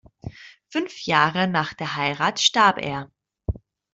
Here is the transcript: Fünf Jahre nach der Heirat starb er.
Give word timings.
Fünf 0.69 1.03
Jahre 1.05 1.47
nach 1.47 1.73
der 1.75 1.95
Heirat 1.95 2.39
starb 2.39 2.79
er. 2.83 3.11